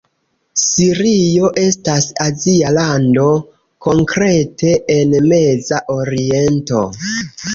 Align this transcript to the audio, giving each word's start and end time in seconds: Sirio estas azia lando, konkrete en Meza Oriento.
Sirio 0.59 1.49
estas 1.63 2.05
azia 2.23 2.71
lando, 2.77 3.27
konkrete 3.87 4.71
en 4.97 5.13
Meza 5.29 5.83
Oriento. 5.97 6.83